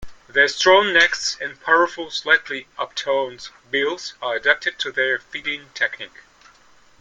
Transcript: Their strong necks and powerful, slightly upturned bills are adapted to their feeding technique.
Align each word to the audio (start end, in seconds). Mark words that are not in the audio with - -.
Their 0.27 0.47
strong 0.47 0.93
necks 0.93 1.37
and 1.39 1.61
powerful, 1.61 2.09
slightly 2.09 2.67
upturned 2.75 3.49
bills 3.69 4.15
are 4.19 4.33
adapted 4.33 4.79
to 4.79 4.91
their 4.91 5.19
feeding 5.19 5.69
technique. 5.75 6.21